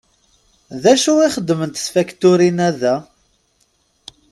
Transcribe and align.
D 0.81 0.83
acu 0.93 1.13
i 1.25 1.29
xeddment 1.35 1.81
tfakturin-a 1.85 2.69
da? 2.81 2.95